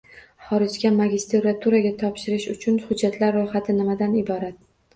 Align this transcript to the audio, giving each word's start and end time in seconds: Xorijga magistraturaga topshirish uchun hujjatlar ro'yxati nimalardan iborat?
Xorijga 0.45 0.91
magistraturaga 0.95 1.93
topshirish 2.01 2.49
uchun 2.55 2.81
hujjatlar 2.89 3.39
ro'yxati 3.41 3.79
nimalardan 3.79 4.21
iborat? 4.27 4.63